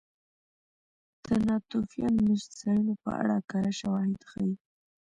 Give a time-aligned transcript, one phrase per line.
[1.23, 4.53] د ناتوفیان مېشتځایونو په اړه کره شواهد ښيي.